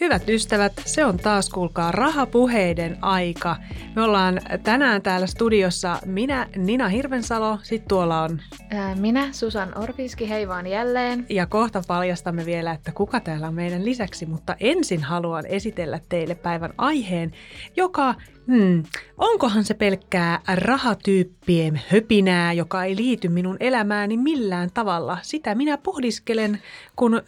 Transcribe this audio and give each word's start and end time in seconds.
Hyvät 0.00 0.28
ystävät, 0.28 0.72
se 0.84 1.04
on 1.04 1.16
taas 1.16 1.50
kuulkaa 1.50 1.92
rahapuheiden 1.92 2.98
aika. 3.00 3.56
Me 3.96 4.02
ollaan 4.02 4.40
tänään 4.62 5.02
täällä 5.02 5.26
studiossa 5.26 5.98
minä, 6.06 6.46
Nina 6.56 6.88
Hirvensalo, 6.88 7.58
sitten 7.62 7.88
tuolla 7.88 8.22
on... 8.22 8.40
Ää, 8.70 8.94
minä, 8.94 9.32
Susan 9.32 9.78
Orviski, 9.78 10.28
hei 10.28 10.48
vaan 10.48 10.66
jälleen. 10.66 11.26
Ja 11.28 11.46
kohta 11.46 11.82
paljastamme 11.88 12.46
vielä, 12.46 12.72
että 12.72 12.92
kuka 12.92 13.20
täällä 13.20 13.48
on 13.48 13.54
meidän 13.54 13.84
lisäksi, 13.84 14.26
mutta 14.26 14.56
ensin 14.60 15.02
haluan 15.02 15.46
esitellä 15.46 16.00
teille 16.08 16.34
päivän 16.34 16.74
aiheen, 16.78 17.32
joka, 17.76 18.14
hmm, 18.46 18.82
onkohan 19.18 19.64
se 19.64 19.74
pelkkää 19.74 20.40
rahatyyppien 20.54 21.80
höpinää, 21.88 22.52
joka 22.52 22.84
ei 22.84 22.96
liity 22.96 23.28
minun 23.28 23.56
elämääni 23.60 24.16
millään 24.16 24.70
tavalla. 24.74 25.18
Sitä 25.22 25.54
minä 25.54 25.78
pohdiskelen, 25.78 26.62
kun 26.96 27.14
äh, 27.14 27.22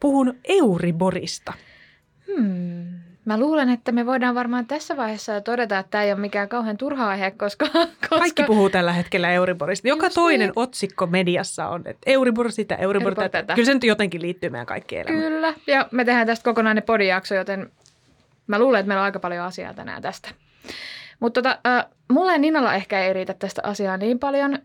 puhun 0.00 0.34
Euriborista. 0.44 1.52
Hmm. 2.26 2.86
Mä 3.24 3.38
luulen, 3.38 3.68
että 3.68 3.92
me 3.92 4.06
voidaan 4.06 4.34
varmaan 4.34 4.66
tässä 4.66 4.96
vaiheessa 4.96 5.32
jo 5.32 5.40
todeta, 5.40 5.78
että 5.78 5.90
tämä 5.90 6.04
ei 6.04 6.12
ole 6.12 6.20
mikään 6.20 6.48
kauhean 6.48 6.76
turha 6.76 7.08
aihe, 7.08 7.30
koska... 7.30 7.66
koska... 7.72 8.18
Kaikki 8.18 8.42
puhuu 8.42 8.70
tällä 8.70 8.92
hetkellä 8.92 9.30
Euriborista. 9.30 9.88
Joka 9.88 10.06
Just 10.06 10.14
toinen 10.14 10.46
niin. 10.46 10.52
otsikko 10.56 11.06
mediassa 11.06 11.68
on, 11.68 11.82
että 11.84 12.10
Euribor 12.10 12.52
sitä, 12.52 12.74
Euribor, 12.74 13.02
Euribor 13.02 13.24
tätä. 13.24 13.42
tätä. 13.42 13.54
Kyllä 13.54 13.66
se 13.66 13.74
nyt 13.74 13.84
jotenkin 13.84 14.22
liittyy 14.22 14.50
meidän 14.50 14.66
kaikkien 14.66 15.08
elämään. 15.08 15.32
Kyllä, 15.32 15.54
ja 15.66 15.88
me 15.90 16.04
tehdään 16.04 16.26
tästä 16.26 16.44
kokonainen 16.44 16.82
podijakso, 16.82 17.34
joten 17.34 17.70
mä 18.46 18.58
luulen, 18.58 18.80
että 18.80 18.88
meillä 18.88 19.00
on 19.00 19.04
aika 19.04 19.18
paljon 19.18 19.44
asiaa 19.44 19.74
tänään 19.74 20.02
tästä. 20.02 20.28
Mutta 21.20 21.42
tota, 21.42 21.58
äh, 21.66 21.86
mulle 22.08 22.32
ja 22.32 22.38
Ninalla 22.38 22.74
ehkä 22.74 23.00
ei 23.00 23.12
riitä 23.12 23.34
tästä 23.34 23.60
asiaa 23.64 23.96
niin 23.96 24.18
paljon. 24.18 24.58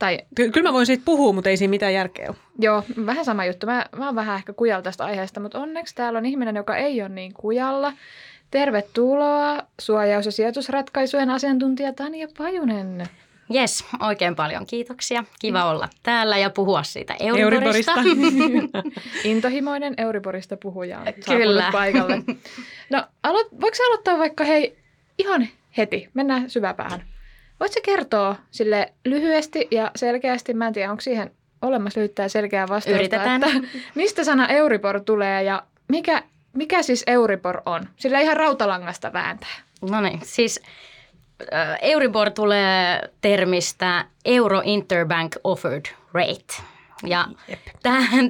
Tai... 0.00 0.18
Ky- 0.34 0.50
kyllä 0.50 0.68
mä 0.68 0.72
voin 0.72 0.86
siitä 0.86 1.02
puhua, 1.04 1.32
mutta 1.32 1.50
ei 1.50 1.56
siinä 1.56 1.70
mitään 1.70 1.94
järkeä 1.94 2.26
ole. 2.28 2.36
Joo, 2.58 2.84
vähän 3.06 3.24
sama 3.24 3.44
juttu. 3.44 3.66
Mä, 3.66 3.86
mä 3.96 4.06
oon 4.06 4.14
vähän 4.14 4.36
ehkä 4.36 4.52
kujalla 4.52 4.82
tästä 4.82 5.04
aiheesta, 5.04 5.40
mutta 5.40 5.58
onneksi 5.58 5.94
täällä 5.94 6.18
on 6.18 6.26
ihminen, 6.26 6.56
joka 6.56 6.76
ei 6.76 7.00
ole 7.02 7.08
niin 7.08 7.32
kujalla. 7.34 7.92
Tervetuloa 8.50 9.58
suojaus- 9.80 10.26
ja 10.26 10.32
sijoitusratkaisujen 10.32 11.30
asiantuntija 11.30 11.92
Tania 11.92 12.28
Pajunen. 12.38 13.06
Yes, 13.54 13.84
oikein 14.00 14.36
paljon 14.36 14.66
kiitoksia. 14.66 15.24
Kiva 15.40 15.64
olla 15.64 15.88
täällä 16.02 16.38
ja 16.38 16.50
puhua 16.50 16.82
siitä 16.82 17.16
Euriborista. 17.20 17.92
Euriborista. 17.92 18.82
Intohimoinen 19.30 19.94
Euriborista 19.96 20.56
puhuja 20.56 20.98
on 20.98 21.06
Kyllä. 21.26 21.68
paikalle. 21.72 22.22
No, 22.90 23.04
alo- 23.28 23.48
voiko 23.60 23.76
aloittaa 23.88 24.18
vaikka 24.18 24.44
hei 24.44 24.78
ihan 25.18 25.48
heti, 25.76 26.08
mennään 26.14 26.50
syväpäähän. 26.50 27.09
Voitko 27.60 27.80
kertoa 27.84 28.36
sille 28.50 28.92
lyhyesti 29.04 29.68
ja 29.70 29.90
selkeästi, 29.96 30.54
mä 30.54 30.66
en 30.66 30.72
tiedä 30.72 30.90
onko 30.90 31.00
siihen 31.00 31.30
olemassa 31.62 32.00
lyhyttä 32.00 32.22
ja 32.22 32.28
selkeää 32.28 32.68
vastausta, 32.68 33.00
Yritetään. 33.00 33.44
että 33.44 33.68
mistä 33.94 34.24
sana 34.24 34.48
Euribor 34.48 35.00
tulee 35.00 35.42
ja 35.42 35.62
mikä, 35.88 36.22
mikä 36.52 36.82
siis 36.82 37.04
Euribor 37.06 37.62
on? 37.66 37.88
Sillä 37.96 38.20
ihan 38.20 38.36
rautalangasta 38.36 39.12
vääntää. 39.12 39.54
No 39.90 40.00
niin, 40.00 40.20
siis 40.22 40.62
Euribor 41.82 42.30
tulee 42.30 43.00
termistä 43.20 44.04
Euro 44.24 44.62
Interbank 44.64 45.36
Offered 45.44 45.84
Rate. 46.14 46.62
Ja 47.06 47.26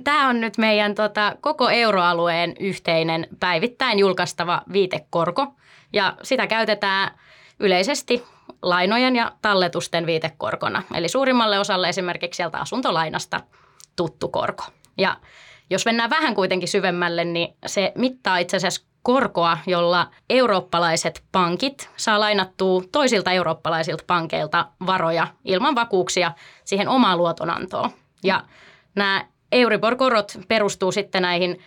tämä 0.04 0.28
on 0.28 0.40
nyt 0.40 0.58
meidän 0.58 0.94
tota, 0.94 1.36
koko 1.40 1.68
euroalueen 1.68 2.54
yhteinen 2.60 3.26
päivittäin 3.40 3.98
julkaistava 3.98 4.62
viitekorko. 4.72 5.46
Ja 5.92 6.16
sitä 6.22 6.46
käytetään 6.46 7.10
yleisesti 7.60 8.24
lainojen 8.62 9.16
ja 9.16 9.32
talletusten 9.42 10.06
viitekorkona. 10.06 10.82
Eli 10.94 11.08
suurimmalle 11.08 11.58
osalle 11.58 11.88
esimerkiksi 11.88 12.36
sieltä 12.36 12.58
asuntolainasta 12.58 13.40
tuttu 13.96 14.28
korko. 14.28 14.64
Ja 14.98 15.16
jos 15.70 15.86
mennään 15.86 16.10
vähän 16.10 16.34
kuitenkin 16.34 16.68
syvemmälle, 16.68 17.24
niin 17.24 17.56
se 17.66 17.92
mittaa 17.94 18.38
itse 18.38 18.56
asiassa 18.56 18.86
korkoa, 19.02 19.58
jolla 19.66 20.10
eurooppalaiset 20.30 21.24
pankit 21.32 21.90
saa 21.96 22.20
lainattua 22.20 22.82
toisilta 22.92 23.32
eurooppalaisilta 23.32 24.04
pankeilta 24.06 24.66
varoja 24.86 25.26
ilman 25.44 25.74
vakuuksia 25.74 26.32
siihen 26.64 26.88
omaan 26.88 27.18
luotonantoon. 27.18 27.90
Ja 28.24 28.42
nämä 28.94 29.24
Euribor-korot 29.52 30.38
perustuu 30.48 30.92
sitten 30.92 31.22
näihin 31.22 31.60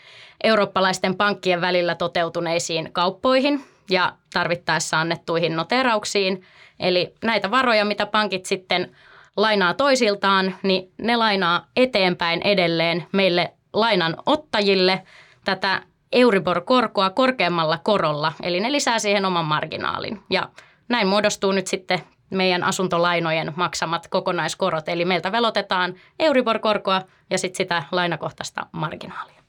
eurooppalaisten 0.44 1.16
pankkien 1.16 1.62
välillä 1.62 1.96
toteutuneisiin 1.96 2.90
kauppoihin 2.94 3.66
ja 3.90 4.14
tarvittaessa 4.34 5.00
annettuihin 5.00 5.56
noterauksiin– 5.56 6.42
Eli 6.80 7.14
näitä 7.24 7.52
varoja, 7.52 7.86
mitä 7.86 8.06
pankit 8.06 8.46
sitten 8.46 8.96
lainaa 9.38 9.74
toisiltaan, 9.74 10.56
niin 10.64 10.92
ne 10.98 11.16
lainaa 11.16 11.68
eteenpäin 11.76 12.42
edelleen 12.44 13.08
meille 13.12 13.54
lainanottajille 13.74 15.04
tätä 15.46 15.82
Euribor-korkoa 16.12 17.10
korkeammalla 17.10 17.78
korolla, 17.84 18.34
eli 18.44 18.60
ne 18.60 18.72
lisää 18.72 19.00
siihen 19.00 19.26
oman 19.26 19.46
marginaalin. 19.46 20.20
Ja 20.30 20.50
näin 20.90 21.08
muodostuu 21.08 21.52
nyt 21.52 21.68
sitten 21.68 22.00
meidän 22.30 22.64
asuntolainojen 22.64 23.54
maksamat 23.56 24.08
kokonaiskorot, 24.08 24.90
eli 24.90 25.06
meiltä 25.06 25.32
velotetaan 25.32 25.94
Euribor-korkoa 26.20 27.02
ja 27.30 27.38
sitten 27.38 27.58
sitä 27.58 27.84
lainakohtaista 27.92 28.66
marginaalia. 28.72 29.44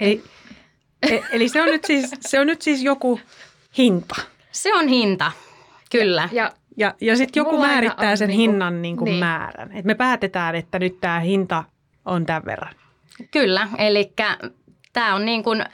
Eli, 0.00 0.22
e, 1.10 1.20
eli 1.32 1.48
se, 1.48 1.62
on 1.62 1.68
nyt 1.68 1.84
siis, 1.84 2.10
se 2.20 2.40
on 2.40 2.46
nyt 2.46 2.62
siis 2.62 2.82
joku 2.82 3.20
hinta? 3.78 4.14
Se 4.52 4.74
on 4.74 4.88
hinta, 4.88 5.32
kyllä. 5.90 6.28
Ja 6.32 6.52
ja, 6.76 6.94
ja 7.00 7.16
sitten 7.16 7.40
joku 7.40 7.52
Mulla 7.52 7.66
määrittää 7.66 8.16
sen 8.16 8.28
niinku, 8.28 8.40
hinnan 8.40 8.82
niin 8.82 8.96
kuin 8.96 9.04
niin. 9.04 9.18
määrän. 9.18 9.72
Et 9.72 9.84
me 9.84 9.94
päätetään, 9.94 10.54
että 10.54 10.78
nyt 10.78 11.00
tämä 11.00 11.20
hinta 11.20 11.64
on 12.04 12.26
tämän 12.26 12.44
verran. 12.44 12.74
Kyllä, 13.30 13.68
eli 13.78 14.12
tämä 14.92 15.14
on 15.14 15.24
niin 15.24 15.44
kuin 15.44 15.64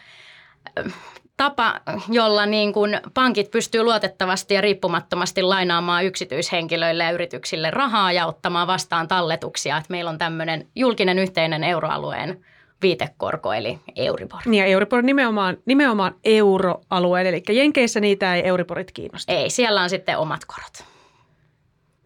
tapa, 1.37 1.81
jolla 2.09 2.47
niin 2.47 2.73
kuin 2.73 3.01
pankit 3.15 3.51
pystyy 3.51 3.83
luotettavasti 3.83 4.55
ja 4.55 4.61
riippumattomasti 4.61 5.43
lainaamaan 5.43 6.05
yksityishenkilöille 6.05 7.05
ja 7.05 7.11
yrityksille 7.11 7.71
rahaa 7.71 8.13
ja 8.13 8.27
ottamaan 8.27 8.67
vastaan 8.67 9.09
talletuksia. 9.09 9.77
Että 9.77 9.91
meillä 9.91 10.11
on 10.11 10.19
tämmöinen 10.19 10.69
julkinen 10.75 11.19
yhteinen 11.19 11.65
euroalueen 11.65 12.45
viitekorko, 12.82 13.53
eli 13.53 13.78
Euribor. 13.97 14.41
Niin 14.47 14.60
ja 14.60 14.66
Euribor 14.66 15.03
nimenomaan, 15.03 15.56
nimenomaan 15.64 16.14
euroalueen, 16.25 17.26
eli 17.26 17.42
Jenkeissä 17.48 18.00
niitä 18.00 18.34
ei 18.34 18.47
Euriborit 18.47 18.92
kiinnosta. 18.92 19.32
Ei, 19.32 19.50
siellä 19.50 19.82
on 19.82 19.91
sitten 19.91 20.19
omat 20.19 20.44
korot. 20.44 20.97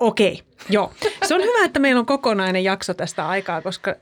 Okei, 0.00 0.42
joo. 0.69 0.92
Se 1.22 1.34
on 1.34 1.42
hyvä, 1.42 1.64
että 1.64 1.80
meillä 1.80 1.98
on 1.98 2.06
kokonainen 2.06 2.64
jakso 2.64 2.94
tästä 2.94 3.28
aikaa, 3.28 3.62
koska 3.62 3.94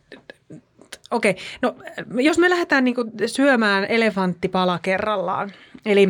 okei, 1.11 1.37
no 1.63 1.75
jos 2.15 2.39
me 2.39 2.51
lähdetään 2.51 2.85
niinku 2.85 3.05
syömään 3.27 3.85
elefanttipala 3.85 4.79
kerrallaan, 4.83 5.53
eli 5.87 6.09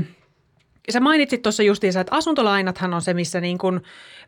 sä 0.91 1.01
mainitsit 1.01 1.43
tuossa 1.43 1.63
justiinsa, 1.63 2.01
että 2.01 2.17
asuntolainathan 2.17 2.95
on 2.95 3.03
se, 3.03 3.15
missä 3.15 3.41
niin 3.41 3.59
kuin 3.59 3.81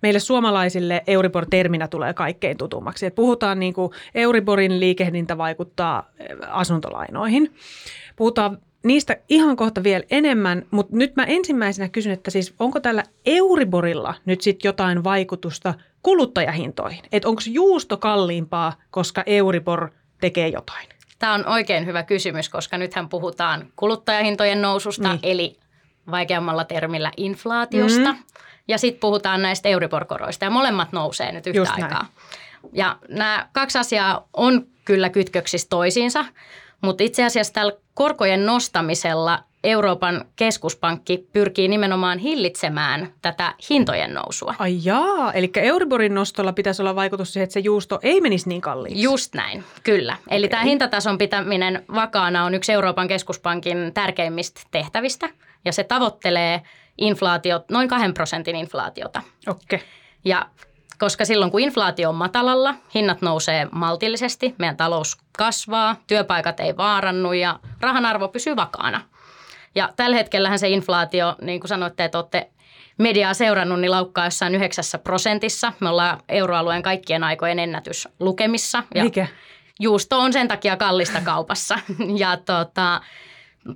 meille 0.03 0.19
suomalaisille 0.19 1.03
Euribor-terminä 1.07 1.89
tulee 1.89 2.15
kaikkein 2.15 2.57
tutummaksi. 2.57 3.07
Et 3.07 3.15
puhutaan 3.15 3.61
niin 3.61 3.75
kuin 3.75 3.93
Euriborin 4.15 4.81
liikehdintä 4.81 5.39
vaikuttaa 5.39 6.11
asuntolainoihin. 6.49 7.55
Puhutaan 8.17 8.59
niistä 8.85 9.17
ihan 9.29 9.57
kohta 9.57 9.83
vielä 9.83 10.05
enemmän, 10.11 10.67
mutta 10.71 10.97
nyt 10.97 11.17
mä 11.17 11.25
ensimmäisenä 11.25 11.89
kysyn, 11.89 12.13
että 12.13 12.31
siis 12.31 12.55
onko 12.59 12.81
tällä 12.81 13.03
Euriborilla 13.27 14.15
nyt 14.25 14.41
sitten 14.41 14.69
jotain 14.69 15.05
vaikutusta 15.05 15.75
kuluttajahintoihin? 16.03 17.05
Että 17.13 17.29
onko 17.29 17.43
juusto 17.47 17.97
kalliimpaa, 17.97 18.73
koska 18.91 19.23
Euribor 19.27 19.91
tekee 20.21 20.49
jotain? 20.49 20.89
Tämä 21.19 21.35
on 21.35 21.47
oikein 21.47 21.87
hyvä 21.87 22.03
kysymys, 22.03 22.49
koska 22.49 22.79
nythän 22.79 23.09
puhutaan 23.09 23.73
kuluttajahintojen 23.77 24.63
noususta, 24.63 25.09
niin. 25.09 25.21
eli 25.23 25.57
vaikeammalla 26.11 26.65
termillä 26.65 27.13
inflaatiosta. 27.17 28.13
Mm. 28.13 28.19
Ja 28.69 28.79
sitten 28.79 29.01
puhutaan 29.01 29.43
näistä 29.43 29.69
Euribor-koroista 29.69 30.45
ja 30.45 30.51
molemmat 30.51 30.93
nousee 30.93 31.33
nyt 31.33 31.47
yhtä 31.47 31.59
Just 31.59 31.73
aikaa. 31.73 32.03
Näin. 32.03 32.13
Ja 32.73 32.97
nämä 33.09 33.49
kaksi 33.53 33.79
asiaa 33.79 34.29
on 34.33 34.67
kyllä 34.85 35.09
kytköksissä 35.09 35.69
toisiinsa, 35.71 36.25
mutta 36.81 37.05
itse 37.05 37.25
asiassa 37.25 37.53
tällä 37.53 37.73
korkojen 37.95 38.47
nostamisella 38.47 39.45
Euroopan 39.65 40.25
keskuspankki 40.37 41.29
pyrkii 41.33 41.69
nimenomaan 41.69 42.19
hillitsemään 42.19 43.13
tätä 43.23 43.55
hintojen 43.71 44.15
nousua. 44.15 44.55
Ai 44.59 44.79
jaa, 44.83 45.33
eli 45.33 45.51
Euriborin 45.57 46.15
nostolla 46.15 46.53
pitäisi 46.53 46.83
olla 46.83 46.97
vaikutus 46.97 47.33
siihen, 47.33 47.45
että 47.45 47.55
se 47.55 47.61
juusto 47.61 47.99
ei 48.03 48.21
menisi 48.21 48.49
niin 48.49 48.61
kalliiksi. 48.61 49.03
Just 49.03 49.35
näin, 49.35 49.65
kyllä. 49.83 50.13
Okay. 50.13 50.39
Eli 50.39 50.49
tämä 50.49 50.63
hintatason 50.63 51.19
pitäminen 51.19 51.85
vakaana 51.95 52.45
on 52.45 52.55
yksi 52.55 52.73
Euroopan 52.73 53.09
keskuspankin 53.09 53.95
tärkeimmistä 53.95 54.61
tehtävistä 54.71 55.29
ja 55.65 55.73
se 55.73 55.85
tavoittelee 55.85 56.63
inflaatiot, 56.99 57.71
noin 57.71 57.89
kahden 57.89 58.15
prosentin 58.15 58.57
inflaatiota. 58.57 59.23
Okei. 59.47 59.77
Okay. 59.77 59.89
Ja 60.25 60.47
koska 60.99 61.25
silloin 61.25 61.51
kun 61.51 61.61
inflaatio 61.61 62.09
on 62.09 62.15
matalalla, 62.15 62.75
hinnat 62.95 63.23
nousee 63.23 63.69
maltillisesti, 63.73 64.55
meidän 64.59 64.77
talous 64.77 65.19
kasvaa, 65.39 65.97
työpaikat 66.07 66.61
ei 66.61 66.77
vaarannu 66.77 67.33
ja 67.33 67.61
rahan 67.81 68.07
arvo 68.07 68.29
pysyy 68.29 68.57
vakaana. 68.57 69.01
Ja 69.75 69.93
tällä 69.97 70.17
hetkellähän 70.17 70.59
se 70.59 70.69
inflaatio, 70.69 71.37
niin 71.41 71.61
kuin 71.61 71.69
sanoitte, 71.69 72.05
että 72.05 72.19
olette 72.19 72.51
mediaa 72.99 73.35
seurannut, 73.35 73.81
niin 73.81 73.91
laukkaa 73.91 74.25
jossain 74.25 74.55
yhdeksässä 74.55 74.99
prosentissa. 74.99 75.73
Me 75.81 75.89
ollaan 75.89 76.21
euroalueen 76.29 76.83
kaikkien 76.83 77.25
aikojen 77.25 77.59
ennätyslukemissa. 77.59 78.83
Ja 78.95 79.05
Mikä? 79.05 79.27
Juusto 79.81 80.19
on 80.19 80.33
sen 80.33 80.49
takia 80.49 80.77
kallista 80.77 81.21
kaupassa. 81.21 81.79
ja 82.23 82.37
tota, 82.37 83.01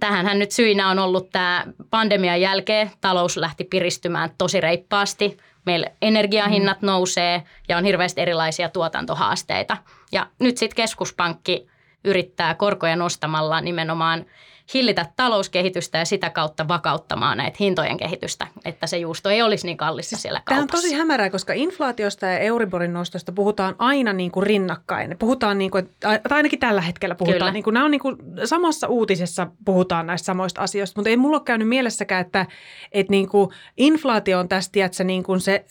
tähänhän 0.00 0.38
nyt 0.38 0.50
syinä 0.50 0.88
on 0.88 0.98
ollut 0.98 1.30
tämä 1.30 1.64
pandemian 1.90 2.40
jälkeen. 2.40 2.90
Talous 3.00 3.36
lähti 3.36 3.64
piristymään 3.64 4.30
tosi 4.38 4.60
reippaasti. 4.60 5.36
Meillä 5.66 5.86
energiahinnat 6.02 6.82
mm. 6.82 6.86
nousee 6.86 7.42
ja 7.68 7.78
on 7.78 7.84
hirveästi 7.84 8.20
erilaisia 8.20 8.68
tuotantohaasteita. 8.68 9.76
Ja 10.12 10.26
nyt 10.38 10.56
sitten 10.56 10.76
keskuspankki 10.76 11.66
yrittää 12.04 12.54
korkoja 12.54 12.96
nostamalla 12.96 13.60
nimenomaan– 13.60 14.24
hillitä 14.74 15.06
talouskehitystä 15.16 15.98
ja 15.98 16.04
sitä 16.04 16.30
kautta 16.30 16.68
vakauttamaan 16.68 17.38
näitä 17.38 17.56
hintojen 17.60 17.96
kehitystä, 17.96 18.46
että 18.64 18.86
se 18.86 18.98
juusto 18.98 19.30
ei 19.30 19.42
olisi 19.42 19.66
niin 19.66 19.76
kallista 19.76 20.16
siellä 20.16 20.40
kaupassa. 20.44 20.66
Tämä 20.66 20.78
on 20.78 20.82
tosi 20.82 20.94
hämärää, 20.94 21.30
koska 21.30 21.52
inflaatiosta 21.52 22.26
ja 22.26 22.38
Euriborin 22.38 22.92
nostosta 22.92 23.32
puhutaan 23.32 23.74
aina 23.78 24.12
niin 24.12 24.30
kuin 24.30 24.46
rinnakkain. 24.46 25.16
Puhutaan 25.18 25.58
niin 25.58 25.70
kuin, 25.70 25.88
tai 26.00 26.20
ainakin 26.30 26.58
tällä 26.58 26.80
hetkellä 26.80 27.14
puhutaan. 27.14 27.38
Kyllä. 27.38 27.52
Niin 27.52 27.64
kuin, 27.64 27.74
nämä 27.74 27.84
on 27.84 27.90
niin 27.90 28.00
kuin, 28.00 28.16
samassa 28.44 28.88
uutisessa 28.88 29.46
puhutaan 29.64 30.06
näistä 30.06 30.26
samoista 30.26 30.60
asioista, 30.60 30.98
mutta 30.98 31.10
ei 31.10 31.16
mulla 31.16 31.36
ole 31.36 31.44
käynyt 31.44 31.68
mielessäkään, 31.68 32.20
että, 32.20 32.46
että 32.92 33.10
niin 33.10 33.28
kuin 33.28 33.50
inflaatio 33.76 34.38
on 34.38 34.48
tästä 34.48 34.72
tiedätkö, 34.72 35.04
niin 35.04 35.22
kuin 35.22 35.40
se 35.40 35.64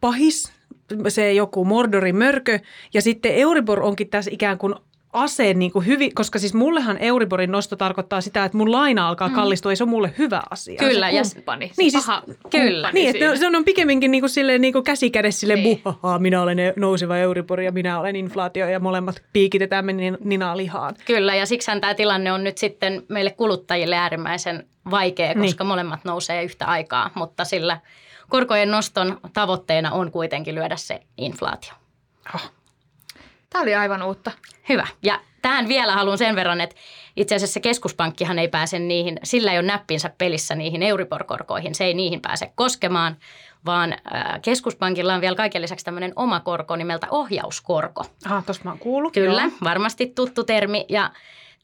pahis 0.00 0.52
se 1.08 1.32
joku 1.32 1.64
Mordorin 1.64 2.16
mörkö 2.16 2.58
ja 2.94 3.02
sitten 3.02 3.34
Euribor 3.34 3.82
onkin 3.82 4.08
tässä 4.08 4.30
ikään 4.34 4.58
kuin 4.58 4.74
aseen 5.14 5.58
niin 5.58 5.72
kuin 5.72 5.86
hyvin, 5.86 6.14
koska 6.14 6.38
siis 6.38 6.54
mullehan 6.54 6.98
Euriborin 6.98 7.52
nosto 7.52 7.76
tarkoittaa 7.76 8.20
sitä, 8.20 8.44
että 8.44 8.58
mun 8.58 8.72
laina 8.72 9.08
alkaa 9.08 9.28
mm. 9.28 9.34
kallistua, 9.34 9.72
ei 9.72 9.76
se 9.76 9.84
on 9.84 9.88
mulle 9.88 10.14
hyvä 10.18 10.42
asia. 10.50 10.78
Kyllä, 10.78 11.10
ja 11.10 11.22
kumppani, 11.34 11.72
niin, 11.76 11.90
siis, 11.90 12.06
kyllä. 12.50 12.90
Niin, 12.92 13.10
että 13.10 13.36
se 13.36 13.46
on 13.46 13.64
pikemminkin 13.64 14.10
niin 14.10 14.22
kuin 14.22 14.30
silleen, 14.30 14.60
niin 14.60 14.72
kuin 14.72 14.84
käsi 14.84 15.10
kädessä 15.10 15.40
silleen, 15.40 15.62
niin. 15.62 15.80
buhaha, 15.84 16.18
minä 16.18 16.42
olen 16.42 16.58
nouseva 16.76 17.16
Euribor 17.16 17.60
ja 17.60 17.72
minä 17.72 18.00
olen 18.00 18.16
inflaatio 18.16 18.68
ja 18.68 18.80
molemmat 18.80 19.22
piikitetään 19.32 19.84
me 19.84 19.92
ninaa 20.24 20.56
lihaan. 20.56 20.94
Kyllä, 21.06 21.34
ja 21.34 21.46
siksi 21.46 21.70
tämä 21.80 21.94
tilanne 21.94 22.32
on 22.32 22.44
nyt 22.44 22.58
sitten 22.58 23.02
meille 23.08 23.30
kuluttajille 23.30 23.96
äärimmäisen 23.96 24.66
vaikea, 24.90 25.34
koska 25.34 25.64
niin. 25.64 25.68
molemmat 25.68 26.00
nousee 26.04 26.44
yhtä 26.44 26.66
aikaa, 26.66 27.10
mutta 27.14 27.44
sillä 27.44 27.80
korkojen 28.28 28.70
noston 28.70 29.20
tavoitteena 29.32 29.92
on 29.92 30.10
kuitenkin 30.10 30.54
lyödä 30.54 30.76
se 30.76 31.00
inflaatio. 31.16 31.72
Oh. 32.34 32.52
Tämä 33.54 33.62
oli 33.62 33.74
aivan 33.74 34.02
uutta. 34.02 34.30
Hyvä. 34.68 34.86
Ja 35.02 35.20
tähän 35.42 35.68
vielä 35.68 35.92
haluan 35.92 36.18
sen 36.18 36.36
verran, 36.36 36.60
että 36.60 36.76
itse 37.16 37.34
asiassa 37.34 37.60
keskuspankkihan 37.60 38.38
ei 38.38 38.48
pääse 38.48 38.78
niihin, 38.78 39.20
sillä 39.22 39.52
ei 39.52 39.58
ole 39.58 39.66
näppinsä 39.66 40.10
pelissä 40.18 40.54
niihin 40.54 40.82
Euribor-korkoihin. 40.82 41.74
Se 41.74 41.84
ei 41.84 41.94
niihin 41.94 42.20
pääse 42.20 42.52
koskemaan, 42.54 43.16
vaan 43.66 43.94
keskuspankilla 44.42 45.14
on 45.14 45.20
vielä 45.20 45.36
kaiken 45.36 45.62
lisäksi 45.62 45.84
tämmöinen 45.84 46.12
oma 46.16 46.40
korko 46.40 46.76
nimeltä 46.76 47.06
ohjauskorko. 47.10 48.04
Ah, 48.30 48.44
tuossa 48.44 48.62
mä 48.64 48.70
oon 48.70 48.78
kuullut. 48.78 49.12
Kyllä, 49.12 49.42
joo. 49.42 49.50
varmasti 49.64 50.06
tuttu 50.06 50.44
termi. 50.44 50.86
Ja 50.88 51.10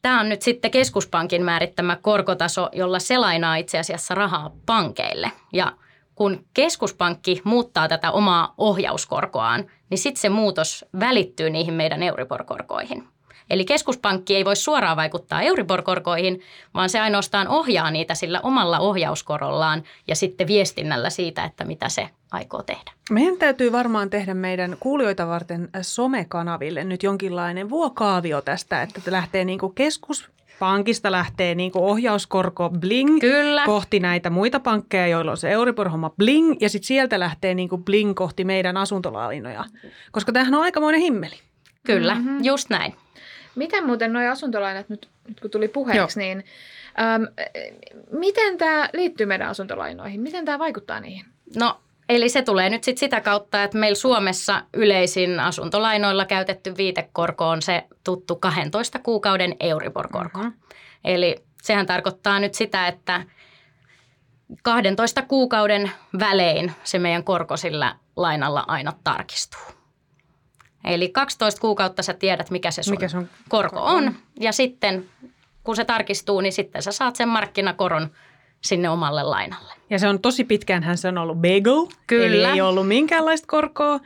tämä 0.01 0.19
on 0.19 0.29
nyt 0.29 0.41
sitten 0.41 0.71
keskuspankin 0.71 1.43
määrittämä 1.43 1.97
korkotaso, 2.01 2.69
jolla 2.73 2.99
se 2.99 3.17
lainaa 3.17 3.55
itse 3.55 3.79
asiassa 3.79 4.15
rahaa 4.15 4.51
pankeille. 4.65 5.31
Ja 5.53 5.71
kun 6.21 6.45
keskuspankki 6.53 7.41
muuttaa 7.43 7.87
tätä 7.87 8.11
omaa 8.11 8.53
ohjauskorkoaan, 8.57 9.65
niin 9.89 9.97
sitten 9.97 10.21
se 10.21 10.29
muutos 10.29 10.85
välittyy 10.99 11.49
niihin 11.49 11.73
meidän 11.73 12.03
Euribor-korkoihin. 12.03 13.03
Eli 13.49 13.65
keskuspankki 13.65 14.35
ei 14.35 14.45
voi 14.45 14.55
suoraan 14.55 14.97
vaikuttaa 14.97 15.41
Euribor-korkoihin, 15.41 16.41
vaan 16.73 16.89
se 16.89 16.99
ainoastaan 16.99 17.47
ohjaa 17.47 17.91
niitä 17.91 18.15
sillä 18.15 18.41
omalla 18.41 18.79
ohjauskorollaan 18.79 19.83
ja 20.07 20.15
sitten 20.15 20.47
viestinnällä 20.47 21.09
siitä, 21.09 21.43
että 21.43 21.65
mitä 21.65 21.89
se 21.89 22.09
aikoo 22.31 22.63
tehdä. 22.63 22.91
Meidän 23.09 23.37
täytyy 23.37 23.71
varmaan 23.71 24.09
tehdä 24.09 24.33
meidän 24.33 24.77
kuulijoita 24.79 25.27
varten 25.27 25.69
somekanaville 25.81 26.83
nyt 26.83 27.03
jonkinlainen 27.03 27.69
vuokaavio 27.69 28.41
tästä, 28.41 28.81
että 28.81 29.11
lähtee 29.11 29.45
niin 29.45 29.59
kuin 29.59 29.75
keskus 29.75 30.31
pankista 30.61 31.11
lähtee 31.11 31.55
niin 31.55 31.71
kuin 31.71 31.83
ohjauskorko 31.83 32.69
bling 32.69 33.19
Kyllä. 33.19 33.65
kohti 33.65 33.99
näitä 33.99 34.29
muita 34.29 34.59
pankkeja, 34.59 35.07
joilla 35.07 35.31
on 35.31 35.37
se 35.37 35.51
Euribor-homma 35.51 36.09
bling, 36.09 36.55
ja 36.59 36.69
sitten 36.69 36.87
sieltä 36.87 37.19
lähtee 37.19 37.53
niin 37.53 37.69
kuin 37.69 37.83
bling 37.83 38.15
kohti 38.15 38.45
meidän 38.45 38.77
asuntolainoja, 38.77 39.65
koska 40.11 40.31
tämähän 40.31 40.53
on 40.53 40.63
aikamoinen 40.63 41.01
himmeli. 41.01 41.35
Kyllä, 41.83 42.15
mm-hmm. 42.15 42.43
just 42.43 42.69
näin. 42.69 42.95
Miten 43.55 43.85
muuten 43.85 44.13
nuo 44.13 44.31
asuntolainat, 44.31 44.89
nyt, 44.89 45.09
nyt 45.27 45.39
kun 45.39 45.51
tuli 45.51 45.67
puheeksi, 45.67 46.19
Joo. 46.19 46.25
niin 46.25 46.43
äm, 46.99 47.27
miten 48.11 48.57
tämä 48.57 48.89
liittyy 48.93 49.25
meidän 49.25 49.49
asuntolainoihin? 49.49 50.21
Miten 50.21 50.45
tämä 50.45 50.59
vaikuttaa 50.59 50.99
niihin? 50.99 51.25
No 51.55 51.79
Eli 52.11 52.29
se 52.29 52.41
tulee 52.41 52.69
nyt 52.69 52.83
sit 52.83 52.97
sitä 52.97 53.21
kautta, 53.21 53.63
että 53.63 53.77
meillä 53.77 53.95
Suomessa 53.95 54.61
yleisin 54.73 55.39
asuntolainoilla 55.39 56.25
käytetty 56.25 56.77
viitekorko 56.77 57.47
on 57.47 57.61
se 57.61 57.83
tuttu 58.03 58.35
12 58.35 58.99
kuukauden 58.99 59.55
Euribor-korko. 59.59 60.39
Mm-hmm. 60.39 60.53
Eli 61.03 61.35
sehän 61.61 61.85
tarkoittaa 61.85 62.39
nyt 62.39 62.53
sitä, 62.53 62.87
että 62.87 63.25
12 64.63 65.21
kuukauden 65.21 65.91
välein 66.19 66.71
se 66.83 66.99
meidän 66.99 67.23
korko 67.23 67.57
sillä 67.57 67.95
lainalla 68.15 68.63
aina 68.67 68.93
tarkistuu. 69.03 69.61
Eli 70.85 71.09
12 71.09 71.61
kuukautta 71.61 72.03
sä 72.03 72.13
tiedät, 72.13 72.49
mikä 72.49 72.71
se 72.71 72.83
sun, 72.83 72.93
mikä 72.93 73.07
sun 73.07 73.29
korko 73.49 73.81
on. 73.81 74.15
Ja 74.39 74.51
sitten 74.51 75.09
kun 75.63 75.75
se 75.75 75.85
tarkistuu, 75.85 76.41
niin 76.41 76.53
sitten 76.53 76.81
sä 76.81 76.91
saat 76.91 77.15
sen 77.15 77.29
markkinakoron– 77.29 78.09
sinne 78.61 78.89
omalle 78.89 79.23
lainalle. 79.23 79.73
Ja 79.89 79.99
se 79.99 80.07
on 80.07 80.19
tosi 80.19 80.43
pitkään 80.43 80.83
hän 80.83 80.97
se 80.97 81.07
on 81.07 81.17
ollut 81.17 81.37
bagel, 81.37 81.85
Kyllä. 82.07 82.25
eli 82.25 82.43
ei 82.43 82.61
ollut 82.61 82.87
minkäänlaista 82.87 83.47
korkoa. 83.47 83.99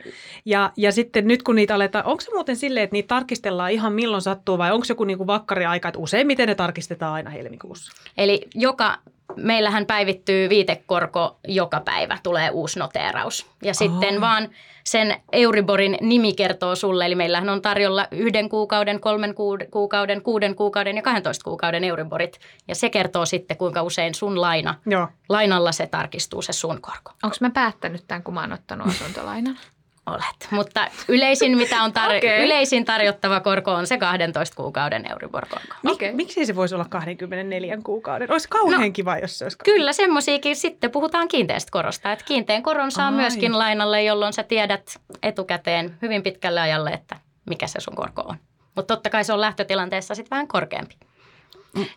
Ja, 0.44 0.72
ja 0.76 0.92
sitten 0.92 1.28
nyt 1.28 1.42
kun 1.42 1.54
niitä 1.54 1.74
aletaan, 1.74 2.04
onko 2.04 2.20
se 2.20 2.34
muuten 2.34 2.56
silleen, 2.56 2.84
että 2.84 2.94
niitä 2.94 3.06
tarkistellaan 3.06 3.72
ihan 3.72 3.92
milloin 3.92 4.22
sattuu 4.22 4.58
vai 4.58 4.72
onko 4.72 4.86
joku 4.88 5.04
niinku 5.04 5.26
vakkariaika, 5.26 5.88
että 5.88 5.98
useimmiten 5.98 6.48
ne 6.48 6.54
tarkistetaan 6.54 7.14
aina 7.14 7.30
helmikuussa? 7.30 7.92
Eli 8.16 8.48
joka 8.54 8.98
meillähän 9.36 9.86
päivittyy 9.86 10.48
viitekorko 10.48 11.38
joka 11.48 11.80
päivä, 11.80 12.18
tulee 12.22 12.50
uusi 12.50 12.78
noteeraus. 12.78 13.46
Ja 13.62 13.74
sitten 13.74 14.20
vaan 14.20 14.48
sen 14.84 15.16
Euriborin 15.32 15.98
nimi 16.00 16.34
kertoo 16.34 16.74
sulle, 16.74 17.06
eli 17.06 17.14
meillähän 17.14 17.48
on 17.48 17.62
tarjolla 17.62 18.08
yhden 18.10 18.48
kuukauden, 18.48 19.00
kolmen 19.00 19.34
kuukauden, 19.70 20.22
kuuden 20.22 20.54
kuukauden 20.54 20.96
ja 20.96 21.02
12 21.02 21.44
kuukauden 21.44 21.84
Euriborit. 21.84 22.40
Ja 22.68 22.74
se 22.74 22.90
kertoo 22.90 23.26
sitten, 23.26 23.56
kuinka 23.56 23.82
usein 23.82 24.14
sun 24.14 24.40
laina, 24.40 24.74
Joo. 24.86 25.08
lainalla 25.28 25.72
se 25.72 25.86
tarkistuu 25.86 26.42
se 26.42 26.52
sun 26.52 26.80
korko. 26.80 27.12
Onko 27.22 27.36
mä 27.40 27.50
päättänyt 27.50 28.04
tämän, 28.08 28.22
kun 28.22 28.34
mä 28.34 28.40
oon 28.40 28.52
ottanut 28.52 28.86
asuntolainan? 28.88 29.58
olet. 30.06 30.48
Mutta 30.50 30.88
yleisin, 31.08 31.56
mitä 31.56 31.82
on 31.82 31.90
tar- 31.90 32.16
okay. 32.16 32.44
yleisin 32.44 32.84
tarjottava 32.84 33.40
korko 33.40 33.72
on 33.72 33.86
se 33.86 33.98
12 33.98 34.56
kuukauden 34.56 35.10
Euribor-korko. 35.10 35.74
Okay. 35.86 36.12
Miksi 36.12 36.46
se 36.46 36.56
voisi 36.56 36.74
olla 36.74 36.86
24 36.88 37.78
kuukauden? 37.84 38.32
Olisi 38.32 38.48
kauhean 38.48 38.80
no, 38.80 38.90
kiva, 38.92 39.18
jos 39.18 39.38
se 39.38 39.44
olisi 39.44 39.58
Kyllä, 39.64 39.92
semmoisiakin 39.92 40.56
sitten 40.56 40.90
puhutaan 40.90 41.28
kiinteästä 41.28 41.70
korosta. 41.70 42.12
Että 42.12 42.24
kiinteän 42.24 42.62
koron 42.62 42.92
saa 42.92 43.06
Ai. 43.06 43.12
myöskin 43.12 43.58
lainalle, 43.58 44.02
jolloin 44.02 44.32
sä 44.32 44.42
tiedät 44.42 45.00
etukäteen 45.22 45.98
hyvin 46.02 46.22
pitkälle 46.22 46.60
ajalle, 46.60 46.90
että 46.90 47.16
mikä 47.46 47.66
se 47.66 47.80
sun 47.80 47.96
korko 47.96 48.22
on. 48.22 48.36
Mutta 48.74 48.94
totta 48.94 49.10
kai 49.10 49.24
se 49.24 49.32
on 49.32 49.40
lähtötilanteessa 49.40 50.14
sitten 50.14 50.30
vähän 50.30 50.48
korkeampi. 50.48 50.94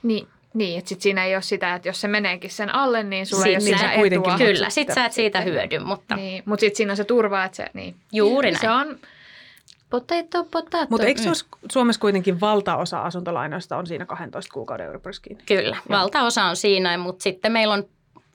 Niin, 0.03 0.27
niin, 0.53 0.79
että 0.79 0.89
sit 0.89 1.01
siinä 1.01 1.25
ei 1.25 1.35
ole 1.35 1.41
sitä, 1.41 1.75
että 1.75 1.89
jos 1.89 2.01
se 2.01 2.07
meneekin 2.07 2.49
sen 2.49 2.75
alle, 2.75 3.03
niin 3.03 3.25
sulla 3.25 3.43
sit 3.43 3.49
ei 3.49 3.55
ole 3.55 3.61
sitä 3.61 3.91
etua. 3.91 4.37
Kyllä, 4.37 4.69
sit 4.69 4.93
sä 4.93 5.05
et 5.05 5.13
siitä 5.13 5.41
hyödy, 5.41 5.79
mutta... 5.79 6.15
Niin, 6.15 6.43
mutta 6.45 6.61
sitten 6.61 6.77
siinä 6.77 6.93
on 6.93 6.97
se 6.97 7.03
turva, 7.03 7.43
että 7.45 7.55
se... 7.55 7.65
Niin. 7.73 7.95
Juuri 8.11 8.51
näin. 8.51 8.61
Se 8.61 8.69
on 8.69 8.99
potato, 9.89 10.43
potato. 10.43 10.87
Mutta 10.89 11.07
eikö 11.07 11.21
mm. 11.21 11.59
Suomessa 11.71 12.01
kuitenkin 12.01 12.41
valtaosa 12.41 13.01
asuntolainoista 13.01 13.77
on 13.77 13.87
siinä 13.87 14.05
12 14.05 14.53
kuukauden 14.53 14.85
Euriborissä 14.85 15.21
Kyllä, 15.45 15.77
Joo. 15.89 15.99
valtaosa 15.99 16.43
on 16.43 16.55
siinä, 16.55 16.97
mutta 16.97 17.23
sitten 17.23 17.51
meillä 17.51 17.73
on 17.73 17.83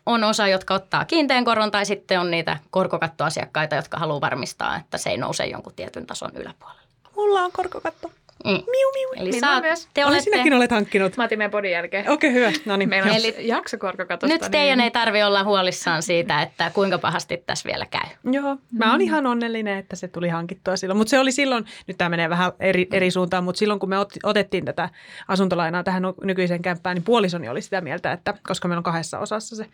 on 0.06 0.24
osa, 0.24 0.48
jotka 0.48 0.74
ottaa 0.74 1.04
kiinteän 1.04 1.44
koron 1.44 1.70
tai 1.70 1.86
sitten 1.86 2.20
on 2.20 2.30
niitä 2.30 2.56
korkokattoasiakkaita, 2.70 3.76
jotka 3.76 3.98
haluaa 3.98 4.20
varmistaa, 4.20 4.76
että 4.76 4.98
se 4.98 5.10
ei 5.10 5.16
nouse 5.16 5.46
jonkun 5.46 5.72
tietyn 5.76 6.06
tason 6.06 6.30
yläpuolelle. 6.34 6.82
Mulla 7.16 7.40
on 7.40 7.52
korkokatto. 7.52 8.10
Mm. 8.44 8.50
Miu, 8.50 8.88
miu. 8.94 9.08
Eli 9.16 9.30
Minä 9.30 9.60
myös. 9.60 9.88
Te 9.94 10.04
olette... 10.04 10.22
Sinäkin 10.22 10.52
olet 10.52 10.70
hankkinut. 10.70 11.16
Mä 11.16 11.24
otin 11.24 11.38
meidän 11.38 11.50
podin 11.50 11.70
jälkeen. 11.70 12.10
Okei, 12.10 12.30
okay, 12.30 12.40
hyvä. 12.40 12.52
No 12.66 12.76
niin. 12.76 12.88
Meillä 12.88 13.10
on 13.10 13.16
Eli 13.16 13.34
jaksokorkokatosta. 13.38 14.34
Nyt 14.34 14.40
niin- 14.40 14.50
teidän 14.50 14.78
niin... 14.78 14.84
ei 14.84 14.90
tarvi 14.90 15.22
olla 15.22 15.44
huolissaan 15.44 16.02
siitä, 16.02 16.42
että 16.42 16.70
kuinka 16.74 16.98
pahasti 16.98 17.42
tässä 17.46 17.68
vielä 17.68 17.86
käy. 17.86 18.10
Joo, 18.32 18.56
mä 18.72 18.90
oon 18.90 19.00
mm. 19.00 19.04
ihan 19.04 19.26
onnellinen, 19.26 19.78
että 19.78 19.96
se 19.96 20.08
tuli 20.08 20.28
hankittua 20.28 20.76
silloin. 20.76 20.98
Mutta 20.98 21.10
se 21.10 21.18
oli 21.18 21.32
silloin, 21.32 21.64
nyt 21.86 21.98
tämä 21.98 22.08
menee 22.08 22.30
vähän 22.30 22.52
eri, 22.60 22.86
eri 22.92 23.10
suuntaan, 23.10 23.44
mutta 23.44 23.58
silloin 23.58 23.80
kun 23.80 23.88
me 23.88 23.96
otettiin 24.22 24.64
tätä 24.64 24.88
asuntolainaa 25.28 25.82
tähän 25.82 26.02
nykyiseen 26.22 26.62
kämppään, 26.62 26.94
niin 26.94 27.04
puolisoni 27.04 27.48
oli 27.48 27.62
sitä 27.62 27.80
mieltä, 27.80 28.12
että 28.12 28.34
koska 28.48 28.68
meillä 28.68 28.78
on 28.78 28.84
kahdessa 28.84 29.18
osassa 29.18 29.56
se, 29.56 29.66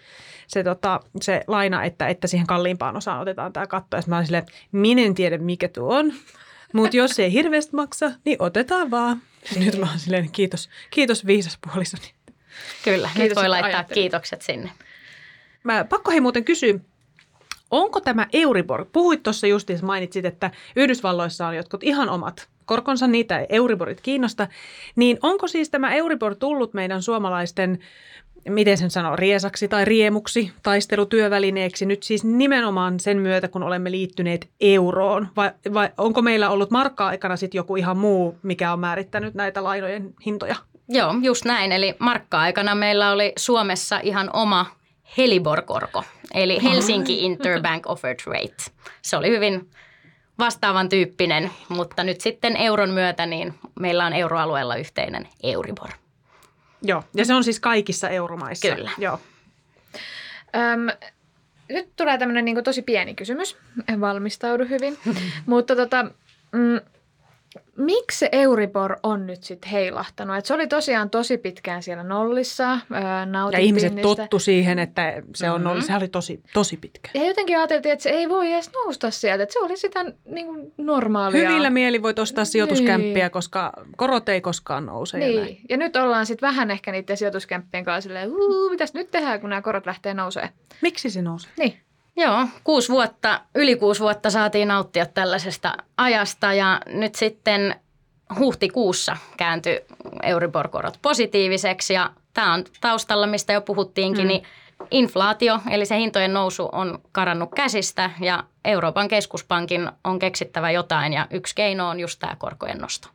se, 0.47 0.65
tota, 0.65 1.01
se 1.21 1.45
laina, 1.47 1.85
että, 1.85 2.09
että 2.09 2.27
siihen 2.27 2.47
kalliimpaan 2.47 2.97
osaan 2.97 3.21
otetaan 3.21 3.53
tämä 3.53 3.67
katto. 3.67 3.97
Ja 3.97 4.03
mä 4.07 4.17
olin 4.17 4.27
silleen, 4.27 4.47
minä 4.73 5.03
en 5.03 5.15
tiedä 5.15 5.39
mikä 5.39 5.69
tuo 5.69 5.95
on. 5.95 6.13
Mutta 6.73 6.97
jos 6.97 7.19
ei 7.19 7.33
hirveästi 7.33 7.77
maksa, 7.77 8.13
niin 8.25 8.37
otetaan 8.43 8.91
vaan. 8.91 9.23
Niin. 9.55 9.65
Nyt 9.67 9.79
mä 9.79 9.87
oon 9.91 9.99
silleen, 9.99 10.31
kiitos, 10.31 10.69
kiitos 10.91 11.27
viisas 11.27 11.59
puolisoni. 11.67 12.13
Kyllä, 12.85 13.11
kiitos, 13.15 13.29
nyt 13.29 13.37
voi 13.37 13.49
laittaa 13.49 13.69
ajattelin. 13.69 14.03
kiitokset 14.03 14.43
sinne. 14.43 14.71
Mä 15.65 15.85
pakko 15.85 16.11
hei 16.11 16.21
muuten 16.21 16.45
kysyä, 16.45 16.75
onko 17.71 18.01
tämä 18.01 18.27
Euribor, 18.33 18.87
puhuit 18.93 19.23
tuossa 19.23 19.47
justiinsa, 19.47 19.87
mainitsit, 19.87 20.25
että 20.25 20.51
Yhdysvalloissa 20.77 21.47
on 21.47 21.57
jotkut 21.57 21.83
ihan 21.83 22.09
omat 22.09 22.49
korkonsa, 22.65 23.07
niitä 23.07 23.47
Euriborit 23.49 24.01
kiinnosta, 24.01 24.49
niin 24.97 25.19
onko 25.23 25.49
siis 25.49 25.71
tämä 25.71 25.95
Euribor 25.95 26.35
tullut 26.35 26.75
meidän 26.75 27.03
suomalaisten 27.03 27.79
miten 28.49 28.79
sen 28.79 28.91
sanoo, 28.91 29.17
riesaksi 29.17 29.69
tai 29.69 29.85
riemuksi, 29.85 30.53
taistelutyövälineeksi 30.63 31.87
nyt 31.87 32.03
siis 32.03 32.25
nimenomaan 32.25 33.01
sen 33.01 33.19
myötä, 33.19 33.49
kun 33.49 33.63
olemme 33.63 33.91
liittyneet 33.91 34.49
euroon? 34.61 35.29
Vai, 35.37 35.51
vai 35.75 35.91
onko 35.99 36.23
meillä 36.23 36.51
ollut 36.51 36.71
markka-aikana 36.71 37.37
sitten 37.37 37.59
joku 37.59 37.77
ihan 37.77 37.97
muu, 37.99 38.39
mikä 38.43 38.73
on 38.73 38.81
määrittänyt 38.81 39.35
näitä 39.35 39.65
lainojen 39.65 40.15
hintoja? 40.27 40.57
Joo, 40.89 41.15
just 41.23 41.45
näin. 41.45 41.73
Eli 41.73 41.95
markka-aikana 41.99 42.75
meillä 42.75 43.13
oli 43.13 43.33
Suomessa 43.39 44.01
ihan 44.03 44.31
oma 44.33 44.67
Helibor-korko, 45.19 46.05
eli 46.35 46.63
Helsinki 46.63 47.25
Interbank 47.25 47.91
Offered 47.91 48.19
Rate. 48.27 48.65
Se 49.03 49.17
oli 49.17 49.31
hyvin 49.31 49.71
vastaavan 50.39 50.89
tyyppinen, 50.89 51.51
mutta 51.69 52.05
nyt 52.05 52.21
sitten 52.21 52.57
euron 52.57 52.91
myötä 52.91 53.27
niin 53.27 53.55
meillä 53.81 54.07
on 54.07 54.13
euroalueella 54.13 54.77
yhteinen 54.77 55.29
Euribor. 55.43 55.89
Joo, 56.83 57.03
ja 57.15 57.25
se 57.25 57.35
on 57.35 57.45
siis 57.45 57.61
kaikissa 57.61 58.09
euromaissa. 58.09 58.75
Kyllä. 58.75 58.91
Joo. 58.99 59.21
Öm, 60.57 61.11
nyt 61.69 61.89
tulee 61.97 62.19
tämmöinen 62.19 62.45
niin 62.45 62.65
tosi 62.65 62.83
pieni 62.83 63.15
kysymys. 63.15 63.57
En 63.89 64.01
valmistaudu 64.01 64.65
hyvin. 64.65 64.99
Mutta 65.47 65.77
tota, 65.77 66.03
mm, 66.53 66.81
miksi 67.77 68.19
se 68.19 68.29
Euribor 68.33 68.97
on 69.03 69.27
nyt 69.27 69.45
sitten 69.45 69.71
heilahtanut? 69.71 70.37
Et 70.37 70.47
se 70.47 70.55
oli 70.55 70.67
tosiaan 70.67 71.11
tosi 71.11 71.39
pitkään 71.39 71.83
siellä 71.83 72.05
nollissa. 72.05 72.79
ja 73.53 73.59
ihmiset 73.59 73.95
niistä. 73.95 74.17
tottu 74.17 74.39
siihen, 74.39 74.79
että 74.79 75.23
se 75.35 75.51
on 75.51 75.65
mm-hmm. 75.65 75.81
Se 75.81 75.97
oli 75.97 76.09
tosi, 76.09 76.41
tosi 76.53 76.77
pitkä. 76.77 77.11
Ja 77.15 77.27
jotenkin 77.27 77.59
ajateltiin, 77.59 77.93
että 77.93 78.03
se 78.03 78.11
ei 78.11 78.29
voi 78.29 78.53
edes 78.53 78.71
nousta 78.73 79.11
sieltä. 79.11 79.43
Että 79.43 79.53
se 79.53 79.59
oli 79.59 79.77
sitä 79.77 80.05
niin 80.25 80.47
kuin 80.47 80.73
normaalia. 80.77 81.49
Hyvillä 81.49 81.71
mieli 81.71 82.03
voit 82.03 82.19
ostaa 82.19 82.45
sijoituskämppiä, 82.45 83.25
niin. 83.25 83.31
koska 83.31 83.73
korot 83.97 84.29
ei 84.29 84.41
koskaan 84.41 84.87
nouse. 84.87 85.19
Niin. 85.19 85.35
Ja, 85.35 85.41
näin. 85.41 85.61
ja 85.69 85.77
nyt 85.77 85.97
ollaan 85.97 86.27
sitten 86.27 86.47
vähän 86.47 86.71
ehkä 86.71 86.93
niiden 86.93 87.17
sijoituskämppien 87.17 87.85
kanssa 87.85 88.09
silleen, 88.09 88.31
mitäs 88.71 88.95
nyt 88.95 89.11
tehdään, 89.11 89.41
kun 89.41 89.51
nämä 89.51 89.63
korot 89.63 89.87
lähtee 89.87 90.15
nousemaan. 90.15 90.53
Miksi 90.83 91.11
se 91.11 91.23
nousee? 91.23 91.51
Niin. 91.59 91.81
Joo, 92.17 92.47
kuusi 92.65 92.89
vuotta, 92.89 93.41
yli 93.55 93.77
kuusi 93.77 94.01
vuotta 94.01 94.31
saatiin 94.31 94.69
nauttia 94.69 95.07
tällaisesta 95.07 95.77
ajasta 95.97 96.53
ja 96.53 96.81
nyt 96.87 97.15
sitten 97.15 97.81
huhtikuussa 98.39 99.17
kääntyi 99.37 99.81
Euribor-korot 100.23 100.99
positiiviseksi 101.03 101.95
ja 101.95 102.11
tämä 102.35 102.55
on 102.55 102.65
taustalla, 102.81 103.27
mistä 103.27 103.53
jo 103.53 103.61
puhuttiinkin, 103.61 104.25
mm. 104.25 104.29
niin 104.29 104.43
inflaatio, 104.91 105.61
eli 105.71 105.87
se 105.87 105.97
hintojen 105.97 106.33
nousu 106.33 106.69
on 106.73 106.99
karannut 107.13 107.51
käsistä 107.57 108.11
ja 108.21 108.45
Euroopan 108.65 109.09
keskuspankin 109.09 109.91
on 110.05 110.19
keksittävä 110.19 110.71
jotain 110.71 111.13
ja 111.13 111.27
yksi 111.31 111.55
keino 111.55 111.89
on 111.89 112.01
just 112.01 112.19
tämä 112.19 112.37
korkojen 112.37 112.79
nosto. 112.79 113.09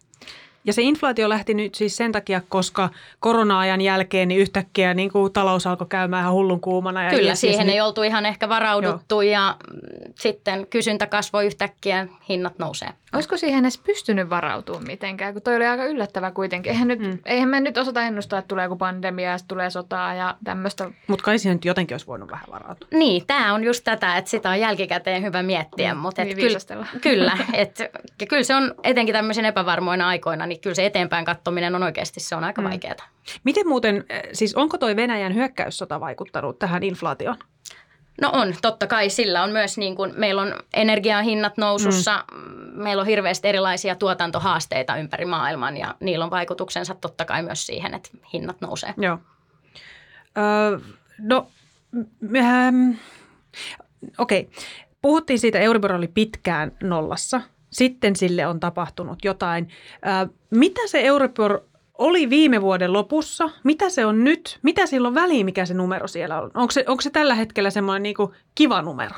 Ja 0.66 0.74
se 0.74 0.82
inflaatio 0.82 1.30
lähti 1.30 1.54
nyt 1.54 1.76
siis 1.76 1.98
sen 1.98 2.12
takia, 2.12 2.42
koska 2.50 2.90
korona-ajan 3.20 3.82
jälkeen 3.82 4.28
niin 4.28 4.42
yhtäkkiä 4.42 4.94
niin 4.94 5.12
kuin 5.12 5.34
talous 5.34 5.68
alkoi 5.68 5.88
käymään 5.88 6.22
ihan 6.22 6.34
hullun 6.34 6.62
kuumana. 6.62 7.04
Ja 7.04 7.10
Kyllä, 7.10 7.36
siihen 7.36 7.68
niin... 7.68 7.74
ei 7.74 7.82
oltu 7.82 8.04
ihan 8.04 8.26
ehkä 8.26 8.50
varauduttu 8.50 9.22
Joo. 9.22 9.32
ja 9.32 9.58
sitten 10.16 10.68
kysyntä 10.68 11.08
kasvoi 11.08 11.46
yhtäkkiä, 11.46 12.08
hinnat 12.30 12.60
nousee. 12.60 12.90
Olisiko 13.16 13.38
siihen 13.38 13.60
edes 13.60 13.78
pystynyt 13.78 14.30
varautumaan 14.30 14.88
mitenkään, 14.88 15.34
kun 15.34 15.42
toi 15.42 15.56
oli 15.56 15.66
aika 15.66 15.86
yllättävä 15.86 16.32
kuitenkin. 16.32 16.72
Eihän, 16.72 16.88
nyt, 16.88 17.00
mm. 17.00 17.20
eihän 17.26 17.50
me 17.50 17.60
nyt 17.60 17.78
osata 17.78 18.02
ennustaa, 18.02 18.40
että 18.40 18.48
tulee 18.48 18.64
joku 18.64 18.76
pandemia 18.76 19.32
ja 19.32 19.38
tulee 19.48 19.70
sotaa 19.70 20.14
ja 20.14 20.36
tämmöistä. 20.44 20.92
Mutta 21.08 21.24
kai 21.24 21.40
siihen 21.40 21.56
nyt 21.56 21.66
jotenkin 21.66 21.94
olisi 21.96 22.08
voinut 22.08 22.32
vähän 22.32 22.46
varautua. 22.52 22.88
Niin, 22.94 23.24
tämä 23.28 23.54
on 23.54 23.64
just 23.64 23.84
tätä, 23.84 24.18
että 24.18 24.32
sitä 24.32 24.50
on 24.50 24.60
jälkikäteen 24.60 25.24
hyvä 25.24 25.44
miettiä. 25.44 25.94
Mm, 25.94 26.00
mutta 26.00 26.24
niin 26.24 26.38
kyllä, 26.38 26.60
kyllä, 27.02 27.38
et, 27.54 27.80
kyllä 28.30 28.44
se 28.44 28.56
on 28.56 28.74
etenkin 28.84 29.14
tämmöisen 29.14 29.46
epävarmoina 29.46 30.08
aikoina, 30.08 30.46
niin 30.46 30.55
kyllä 30.62 30.74
se 30.74 30.86
eteenpäin 30.86 31.26
katsominen 31.26 31.76
on 31.76 31.84
oikeasti 31.84 32.20
se 32.20 32.36
on 32.36 32.44
aika 32.44 32.62
mm. 32.62 32.68
vaikeaa. 32.68 32.96
Miten 33.44 33.68
muuten, 33.68 34.06
eh, 34.10 34.24
siis 34.34 34.56
onko 34.56 34.78
toi 34.78 34.96
Venäjän 34.96 35.36
hyökkäyssota 35.36 36.00
vaikuttanut 36.00 36.60
tähän 36.60 36.84
inflaatioon? 36.84 37.38
No 38.22 38.30
on, 38.34 38.56
totta 38.62 38.88
kai. 38.88 39.10
Sillä 39.10 39.44
on 39.44 39.52
myös, 39.52 39.78
niin 39.78 39.96
kuin, 39.96 40.14
meillä 40.18 40.42
on 40.42 40.54
energiahinnat 40.74 41.58
nousussa, 41.58 42.26
mm. 42.34 42.84
meillä 42.84 43.02
on 43.02 43.08
hirveästi 43.08 43.48
erilaisia 43.48 43.96
tuotantohaasteita 43.96 44.98
ympäri 44.98 45.26
maailman 45.26 45.78
ja 45.78 45.96
niillä 46.00 46.26
on 46.26 46.32
vaikutuksensa 46.32 46.96
totta 46.96 47.26
kai 47.26 47.44
myös 47.44 47.66
siihen, 47.66 47.94
että 47.94 48.10
hinnat 48.34 48.62
nousee. 48.62 48.94
Joo. 48.98 49.20
Öö, 50.38 50.80
no, 51.20 51.48
ähm, 52.36 52.92
okei. 54.18 54.40
Okay. 54.42 54.54
Puhuttiin 55.02 55.40
siitä, 55.40 55.60
Euribor 55.60 55.94
oli 55.94 56.08
pitkään 56.08 56.72
nollassa. 56.84 57.42
Sitten 57.76 58.16
sille 58.16 58.48
on 58.48 58.60
tapahtunut 58.60 59.26
jotain. 59.26 59.68
Mitä 60.52 60.82
se 60.88 61.02
Euribor 61.02 61.62
oli 61.98 62.30
viime 62.30 62.62
vuoden 62.62 62.94
lopussa. 62.94 63.50
Mitä 63.64 63.90
se 63.90 64.06
on 64.06 64.24
nyt? 64.24 64.60
Mitä 64.62 64.86
sillä 64.86 65.08
on 65.08 65.16
väliä, 65.16 65.44
mikä 65.44 65.66
se 65.66 65.74
numero 65.74 66.08
siellä 66.08 66.42
on? 66.42 66.52
Onko 66.54 66.72
se, 66.72 66.84
onko 66.88 67.02
se 67.02 67.10
tällä 67.10 67.36
hetkellä 67.36 67.70
semmoinen 67.70 68.04
niin 68.04 68.16
kuin 68.16 68.32
kiva 68.56 68.82
numero? 68.82 69.16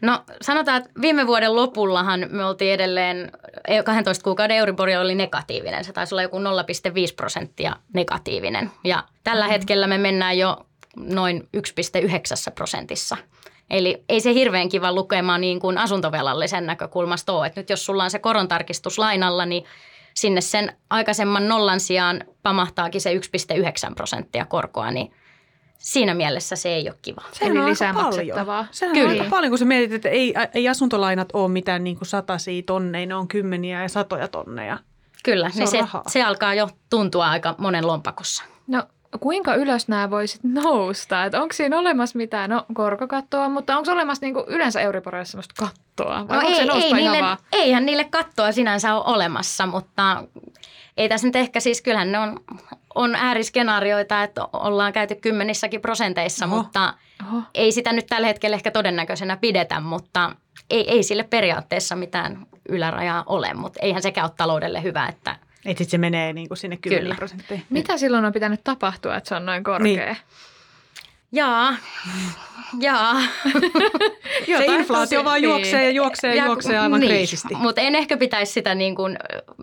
No 0.00 0.24
sanotaan, 0.42 0.76
että 0.76 0.90
viime 1.00 1.26
vuoden 1.26 1.56
lopullahan 1.56 2.26
me 2.30 2.44
oltiin 2.44 2.74
edelleen, 2.74 3.32
12 3.84 4.20
e, 4.20 4.24
kuukauden 4.24 4.56
Euribor 4.56 4.88
oli 5.00 5.14
negatiivinen. 5.14 5.84
Se 5.84 5.92
taisi 5.92 6.14
olla 6.14 6.22
joku 6.22 6.38
0,5 6.38 6.42
prosenttia 7.16 7.76
negatiivinen. 7.92 8.70
Ja 8.84 9.04
tällä 9.24 9.44
mm. 9.44 9.50
hetkellä 9.50 9.86
me 9.86 9.98
mennään 9.98 10.38
jo 10.38 10.66
noin 10.96 11.48
1,9 11.56 12.52
prosentissa. 12.54 13.16
Eli 13.70 14.04
ei 14.08 14.20
se 14.20 14.34
hirveän 14.34 14.68
kiva 14.68 14.92
lukema 14.92 15.38
niin 15.38 15.60
kuin 15.60 15.78
asuntovelallisen 15.78 16.66
näkökulmasta 16.66 17.32
ole. 17.32 17.46
Että 17.46 17.60
nyt 17.60 17.70
jos 17.70 17.86
sulla 17.86 18.04
on 18.04 18.10
se 18.10 18.18
korontarkistus 18.18 18.98
lainalla, 18.98 19.46
niin 19.46 19.64
sinne 20.14 20.40
sen 20.40 20.76
aikaisemman 20.90 21.48
nollan 21.48 21.80
sijaan 21.80 22.24
pamahtaakin 22.42 23.00
se 23.00 23.14
1,9 23.14 23.94
prosenttia 23.94 24.44
korkoa, 24.44 24.90
niin 24.90 25.12
siinä 25.78 26.14
mielessä 26.14 26.56
se 26.56 26.68
ei 26.68 26.88
ole 26.88 26.98
kiva. 27.02 27.22
Sehän 27.32 27.56
Eli 27.56 27.64
on 27.64 27.70
lisää 27.70 27.92
maksettavaa. 27.92 28.66
Sehän 28.70 28.94
Kyllä. 28.94 29.10
on 29.10 29.18
aika 29.18 29.30
paljon, 29.30 29.50
kun 29.50 29.58
sä 29.58 29.64
mietit, 29.64 29.92
että 29.92 30.08
ei, 30.08 30.34
ei 30.54 30.68
asuntolainat 30.68 31.28
ole 31.32 31.48
mitään 31.48 31.84
niin 31.84 31.96
kuin 31.96 32.08
satasia 32.08 32.62
tonneja, 32.66 33.06
ne 33.06 33.14
on 33.14 33.28
kymmeniä 33.28 33.82
ja 33.82 33.88
satoja 33.88 34.28
tonneja. 34.28 34.78
Kyllä, 35.24 35.50
se, 35.50 35.58
niin 35.58 35.68
se, 35.68 35.78
se 36.06 36.22
alkaa 36.22 36.54
jo 36.54 36.68
tuntua 36.90 37.30
aika 37.30 37.54
monen 37.58 37.86
lompakossa. 37.86 38.44
No 38.66 38.82
kuinka 39.20 39.54
ylös 39.54 39.88
nämä 39.88 40.10
voisit 40.10 40.40
nousta? 40.44 41.24
Että 41.24 41.42
onko 41.42 41.52
siinä 41.52 41.78
olemassa 41.78 42.16
mitään, 42.16 42.50
no 42.50 42.66
korkokattoa, 42.74 43.48
mutta 43.48 43.76
onko 43.76 43.92
olemassa 43.92 44.26
niinku 44.26 44.44
yleensä 44.46 44.80
Euriborissa 44.80 45.30
sellaista 45.30 45.54
kattoa? 45.58 46.28
Vai 46.28 46.36
no 46.36 46.48
ei, 46.48 46.54
se 46.54 46.72
ei 46.72 46.92
niille, 46.92 47.20
vaan? 47.20 47.38
eihän 47.52 47.86
niille 47.86 48.04
kattoa 48.04 48.52
sinänsä 48.52 48.94
ole 48.94 49.14
olemassa, 49.14 49.66
mutta 49.66 50.24
ei 50.96 51.08
tässä 51.08 51.26
nyt 51.28 51.36
ehkä 51.36 51.60
siis, 51.60 51.82
kyllähän 51.82 52.12
ne 52.12 52.18
on, 52.18 52.40
on 52.94 53.14
ääriskenaarioita, 53.14 54.22
että 54.22 54.48
ollaan 54.52 54.92
käyty 54.92 55.14
kymmenissäkin 55.14 55.80
prosenteissa, 55.80 56.46
Oho. 56.46 56.56
mutta 56.56 56.94
Oho. 57.28 57.42
ei 57.54 57.72
sitä 57.72 57.92
nyt 57.92 58.06
tällä 58.06 58.26
hetkellä 58.26 58.54
ehkä 58.54 58.70
todennäköisenä 58.70 59.36
pidetä, 59.36 59.80
mutta 59.80 60.30
ei, 60.70 60.90
ei 60.90 61.02
sille 61.02 61.22
periaatteessa 61.22 61.96
mitään 61.96 62.46
ylärajaa 62.68 63.22
ole, 63.26 63.54
mutta 63.54 63.80
eihän 63.82 64.02
sekään 64.02 64.24
ole 64.24 64.34
taloudelle 64.36 64.82
hyvä, 64.82 65.06
että– 65.06 65.36
että 65.64 65.78
sitten 65.78 65.90
se 65.90 65.98
menee 65.98 66.32
niin 66.32 66.48
kuin 66.48 66.58
sinne 66.58 66.76
10 66.76 67.16
prosenttiin. 67.16 67.62
Mitä 67.70 67.98
silloin 67.98 68.24
on 68.24 68.32
pitänyt 68.32 68.60
tapahtua, 68.64 69.16
että 69.16 69.28
se 69.28 69.34
on 69.34 69.46
noin 69.46 69.64
korkea? 69.64 69.84
Niin. 69.84 70.16
Jaa, 71.34 71.76
jaa. 72.80 73.14
se 74.58 74.64
inflaatio 74.64 75.18
tosi, 75.18 75.24
vaan 75.24 75.42
juoksee 75.42 75.78
niin. 75.78 75.84
ja 75.84 75.90
juoksee 75.90 76.34
ja, 76.34 76.44
juoksee 76.44 76.78
aivan 76.78 77.00
niin. 77.00 77.08
kreisisti. 77.10 77.54
Mutta 77.54 77.80
en 77.80 77.94
ehkä 77.94 78.16
pitäisi 78.16 78.52
sitä 78.52 78.74
niin 78.74 78.94
kuin, 78.94 79.16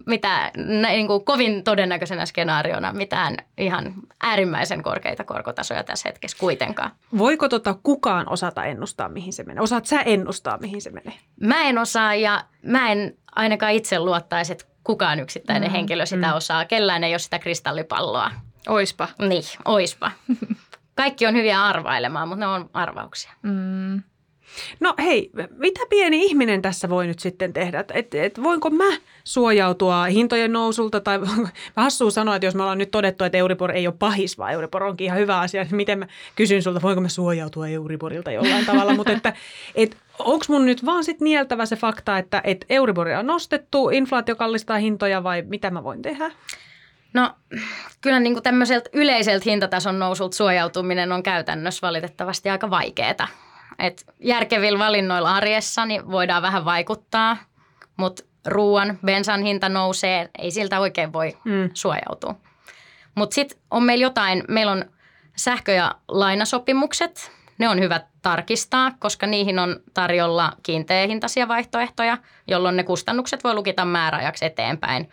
mitä, 0.06 0.52
niin 0.92 1.08
kuin 1.08 1.26
kovin 1.26 1.64
todennäköisenä 1.64 2.26
skenaariona 2.26 2.94
mitään 2.94 3.38
ihan 3.58 3.94
äärimmäisen 4.24 4.84
korkeita 4.84 5.24
korkotasoja 5.24 5.84
tässä 5.84 6.10
hetkessä 6.10 6.38
kuitenkaan. 6.40 6.92
Voiko 7.18 7.50
tota 7.50 7.76
kukaan 7.84 8.30
osata 8.30 8.66
ennustaa, 8.66 9.10
mihin 9.10 9.34
se 9.34 9.44
menee? 9.44 9.62
Osaat 9.62 9.86
sä 9.86 10.02
ennustaa, 10.02 10.58
mihin 10.58 10.82
se 10.82 10.92
menee? 10.92 11.14
Mä 11.40 11.64
en 11.64 11.78
osaa 11.78 12.16
ja 12.16 12.44
mä 12.62 12.92
en 12.92 13.18
ainakaan 13.36 13.74
itse 13.74 14.00
luottaisi, 14.00 14.52
että 14.52 14.66
kukaan 14.84 15.20
yksittäinen 15.20 15.70
mm, 15.70 15.72
henkilö 15.72 16.06
sitä 16.06 16.28
mm. 16.28 16.36
osaa. 16.36 16.66
Kellään 16.66 17.04
ei 17.04 17.14
ole 17.14 17.20
sitä 17.20 17.40
kristallipalloa. 17.40 18.32
Oispa. 18.68 19.08
Niin, 19.20 19.44
oispa. 19.66 20.12
Kaikki 20.96 21.28
on 21.28 21.36
hyviä 21.36 21.64
arvailemaan, 21.64 22.28
mutta 22.28 22.40
ne 22.40 22.48
on 22.48 22.70
arvauksia. 22.74 23.32
Mm. 23.42 24.04
No 24.80 24.94
hei, 25.00 25.32
mitä 25.58 25.80
pieni 25.90 26.26
ihminen 26.26 26.62
tässä 26.62 26.90
voi 26.90 27.08
nyt 27.08 27.20
sitten 27.20 27.54
tehdä? 27.54 27.86
Et, 27.94 28.16
et 28.16 28.44
voinko 28.44 28.70
mä 28.70 28.98
suojautua 29.24 30.04
hintojen 30.04 30.54
nousulta 30.54 31.00
tai 31.00 31.20
hassua 31.76 32.12
sanoa, 32.12 32.36
että 32.36 32.46
jos 32.46 32.56
me 32.56 32.62
ollaan 32.62 32.78
nyt 32.78 32.92
todettu, 32.92 33.24
että 33.24 33.38
Euribor 33.38 33.72
ei 33.72 33.88
ole 33.88 33.96
pahis, 34.00 34.38
vaan 34.38 34.54
Euribor 34.54 34.84
onkin 34.84 35.06
ihan 35.06 35.20
hyvä 35.20 35.40
asia, 35.40 35.64
niin 35.64 35.76
miten 35.76 36.00
mä 36.00 36.08
kysyn 36.36 36.64
sulta, 36.64 36.82
voinko 36.82 37.02
mä 37.02 37.10
suojautua 37.10 37.68
Euriborilta 37.68 38.32
jollain 38.32 38.66
tavalla, 38.66 38.94
mutta 38.94 39.12
että 39.12 39.34
et, 39.76 39.98
onko 40.26 40.46
mun 40.48 40.66
nyt 40.66 40.86
vaan 40.86 41.04
sitten 41.04 41.26
nieltävä 41.26 41.66
se 41.66 41.76
fakta, 41.76 42.18
että 42.18 42.42
et 42.44 42.66
Euriboria 42.70 43.20
on 43.20 43.28
nostettu, 43.28 43.90
inflaatio 43.90 44.36
kallistaa 44.36 44.78
hintoja 44.78 45.24
vai 45.24 45.42
mitä 45.42 45.70
mä 45.70 45.84
voin 45.84 46.02
tehdä? 46.02 46.32
No 47.14 47.32
kyllä 48.02 48.20
niin 48.20 48.34
kuin 48.34 48.44
tämmöiseltä 48.44 48.90
yleiseltä 48.94 49.44
hintatason 49.46 50.00
nousulta 50.00 50.38
suojautuminen 50.38 51.12
on 51.12 51.24
käytännössä 51.24 51.88
valitettavasti 51.88 52.50
aika 52.50 52.70
vaikeaa. 52.70 53.28
Et 53.80 54.06
järkevillä 54.20 54.80
valinnoilla 54.80 55.36
arjessa 55.36 55.86
niin 55.86 56.12
voidaan 56.12 56.42
vähän 56.42 56.66
vaikuttaa, 56.66 57.38
mutta 57.98 58.24
ruoan, 58.46 59.00
bensan 59.06 59.42
hinta 59.42 59.70
nousee, 59.70 60.30
ei 60.40 60.52
siltä 60.52 60.80
oikein 60.80 61.14
voi 61.14 61.38
mm. 61.44 61.70
suojautua. 61.74 62.36
Mutta 63.16 63.34
sitten 63.34 63.58
on 63.72 63.84
meillä 63.84 64.04
jotain, 64.04 64.44
meillä 64.48 64.72
on 64.72 64.86
sähkö- 65.36 65.72
ja 65.72 65.96
lainasopimukset, 66.08 67.32
ne 67.58 67.70
on 67.70 67.80
hyvä 67.80 68.02
tarkistaa, 68.22 68.92
koska 69.00 69.28
niihin 69.28 69.60
on 69.60 69.80
tarjolla 69.94 70.54
kiinteähintaisia 70.64 71.48
vaihtoehtoja, 71.48 72.18
jolloin 72.48 72.78
ne 72.78 72.84
kustannukset 72.84 73.44
voi 73.44 73.54
lukita 73.54 73.86
määräajaksi 73.86 74.46
eteenpäin. 74.46 75.10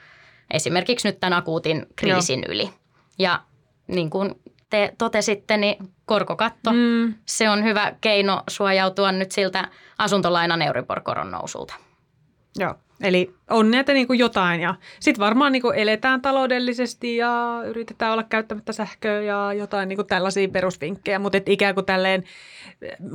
Esimerkiksi 0.50 1.08
nyt 1.08 1.20
tämän 1.20 1.38
akuutin 1.38 1.86
kriisin 1.96 2.40
Joo. 2.40 2.52
yli. 2.52 2.70
Ja 3.18 3.42
niin 3.86 4.10
kuin 4.10 4.34
te 4.70 4.94
totesitte, 4.98 5.56
niin 5.56 5.76
korkokatto, 6.06 6.72
mm. 6.72 7.14
se 7.26 7.50
on 7.50 7.64
hyvä 7.64 7.92
keino 8.00 8.42
suojautua 8.48 9.12
nyt 9.12 9.32
siltä 9.32 9.68
asuntolainan 9.98 10.62
Euribor-koron 10.62 11.30
nousulta. 11.30 11.74
Joo, 12.58 12.74
eli 13.02 13.34
on 13.50 13.70
näitä 13.70 13.92
niin 13.92 14.06
kuin 14.06 14.18
jotain 14.18 14.60
ja 14.60 14.74
sitten 15.00 15.24
varmaan 15.24 15.52
niin 15.52 15.62
kuin 15.62 15.78
eletään 15.78 16.22
taloudellisesti 16.22 17.16
ja 17.16 17.62
yritetään 17.66 18.12
olla 18.12 18.22
käyttämättä 18.22 18.72
sähköä 18.72 19.20
ja 19.20 19.52
jotain 19.52 19.88
niin 19.88 19.96
kuin 19.96 20.06
tällaisia 20.06 20.48
perusvinkkejä, 20.48 21.18
mutta 21.18 21.38
ikään 21.46 21.74
kuin 21.74 21.86
tälleen, 21.86 22.24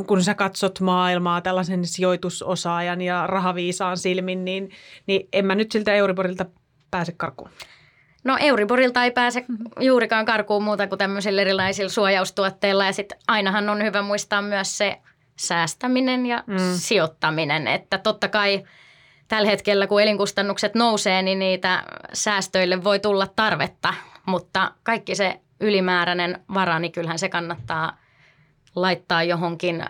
kun 0.07 0.23
sä 0.23 0.33
katsot 0.33 0.79
maailmaa 0.79 1.41
tällaisen 1.41 1.85
sijoitusosaajan 1.85 3.01
ja 3.01 3.27
rahaviisaan 3.27 3.97
silmin, 3.97 4.45
niin, 4.45 4.71
niin 5.07 5.27
en 5.33 5.45
mä 5.45 5.55
nyt 5.55 5.71
siltä 5.71 5.93
Euriborilta 5.93 6.45
pääse 6.91 7.11
karkuun. 7.17 7.49
No 8.23 8.37
Euriborilta 8.39 9.03
ei 9.03 9.11
pääse 9.11 9.45
juurikaan 9.79 10.25
karkuun 10.25 10.63
muuta 10.63 10.87
kuin 10.87 10.99
tämmöisillä 10.99 11.41
erilaisilla 11.41 11.89
suojaustuotteilla 11.89 12.85
ja 12.85 12.93
sitten 12.93 13.17
ainahan 13.27 13.69
on 13.69 13.83
hyvä 13.83 14.01
muistaa 14.01 14.41
myös 14.41 14.77
se 14.77 14.97
säästäminen 15.35 16.25
ja 16.25 16.43
mm. 16.47 16.57
sijoittaminen, 16.75 17.67
että 17.67 17.97
totta 17.97 18.27
kai 18.27 18.63
tällä 19.33 19.49
hetkellä 19.49 19.87
kun 19.87 20.01
elinkustannukset 20.01 20.75
nousee, 20.75 21.21
niin 21.21 21.39
niitä 21.39 21.83
säästöille 22.13 22.83
voi 22.83 22.99
tulla 22.99 23.27
tarvetta, 23.27 23.93
mutta 24.25 24.71
kaikki 24.83 25.15
se 25.15 25.39
ylimääräinen 25.59 26.43
vara, 26.53 26.79
niin 26.79 26.91
kyllähän 26.91 27.19
se 27.19 27.29
kannattaa 27.29 27.97
laittaa 28.75 29.23
johonkin 29.23 29.85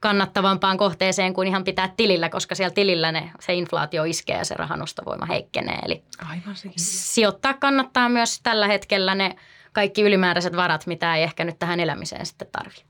kannattavampaan 0.00 0.78
kohteeseen 0.78 1.34
kuin 1.34 1.48
ihan 1.48 1.64
pitää 1.64 1.92
tilillä, 1.96 2.28
koska 2.28 2.54
siellä 2.54 2.74
tilillä 2.74 3.12
ne, 3.12 3.30
se 3.40 3.54
inflaatio 3.54 4.04
iskee 4.04 4.36
ja 4.36 4.44
se 4.44 4.54
rahanostovoima 4.54 5.26
heikkenee. 5.26 5.78
Eli 5.84 6.02
Aivan 6.30 6.56
sekin. 6.56 6.80
sijoittaa 6.84 7.54
kannattaa 7.54 8.08
myös 8.08 8.40
tällä 8.42 8.66
hetkellä 8.66 9.14
ne 9.14 9.36
kaikki 9.72 10.02
ylimääräiset 10.02 10.56
varat, 10.56 10.86
mitä 10.86 11.16
ei 11.16 11.22
ehkä 11.22 11.44
nyt 11.44 11.58
tähän 11.58 11.80
elämiseen 11.80 12.26
sitten 12.26 12.48
tarvitse. 12.52 12.84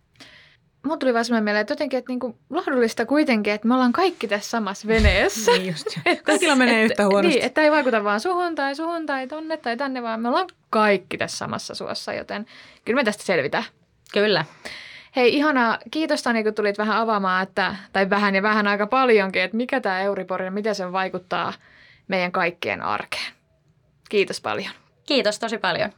Mulla 0.82 0.96
tuli 0.96 1.14
vaan 1.14 1.24
sellainen 1.24 1.44
mieleen, 1.44 1.60
että 1.60 1.72
jotenkin, 1.72 1.98
että 1.98 2.10
niinku 2.10 2.38
lohdullista 2.50 3.06
kuitenkin, 3.06 3.52
että 3.52 3.68
me 3.68 3.74
ollaan 3.74 3.92
kaikki 3.92 4.28
tässä 4.28 4.50
samassa 4.50 4.88
veneessä. 4.88 5.52
niin 5.52 5.66
just. 5.66 5.86
Kaikilla 6.24 6.56
menee 6.56 6.84
yhtä 6.84 7.06
huonosti. 7.06 7.28
Niin, 7.28 7.46
että 7.46 7.60
ei 7.60 7.70
vaikuta 7.70 8.04
vaan 8.04 8.20
suhun 8.20 8.54
tai 8.54 8.74
suhun 8.74 9.06
tai 9.06 9.26
tonne 9.26 9.56
tai 9.56 9.76
tänne, 9.76 10.02
vaan 10.02 10.20
me 10.20 10.28
ollaan 10.28 10.46
kaikki 10.70 11.18
tässä 11.18 11.36
samassa 11.38 11.74
suossa, 11.74 12.12
joten 12.12 12.46
kyllä 12.84 13.00
me 13.00 13.04
tästä 13.04 13.22
selvitään. 13.22 13.64
Kyllä. 14.12 14.44
Hei, 15.16 15.34
ihanaa. 15.34 15.78
Kiitos 15.90 16.22
Tani, 16.22 16.44
kun 16.44 16.54
tulit 16.54 16.78
vähän 16.78 16.96
avaamaan, 16.96 17.42
että, 17.42 17.76
tai 17.92 18.10
vähän 18.10 18.34
ja 18.34 18.42
vähän 18.42 18.66
aika 18.66 18.86
paljonkin, 18.86 19.42
että 19.42 19.56
mikä 19.56 19.80
tämä 19.80 20.00
Euribor 20.00 20.42
ja 20.42 20.50
miten 20.50 20.74
se 20.74 20.92
vaikuttaa 20.92 21.52
meidän 22.08 22.32
kaikkien 22.32 22.82
arkeen. 22.82 23.32
Kiitos 24.08 24.40
paljon. 24.40 24.70
Kiitos 25.06 25.38
tosi 25.38 25.58
paljon. 25.58 25.92